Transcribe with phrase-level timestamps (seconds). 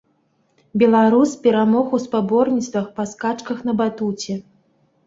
[0.83, 4.43] Беларус перамог у спаборніцтвах па скачках на батуце.